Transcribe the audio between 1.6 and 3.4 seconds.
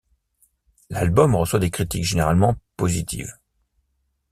critiques généralement positives.